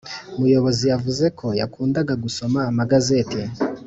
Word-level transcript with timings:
muyobozi 0.39 0.83
yavuze 0.91 1.25
ko 1.39 1.47
yakundaga 1.61 2.13
gusoma 2.23 2.59
amagazeti 2.69 3.41